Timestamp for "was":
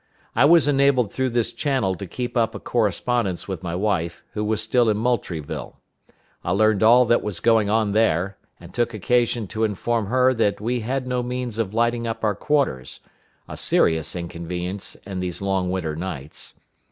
0.45-0.67, 4.43-4.59, 7.21-7.39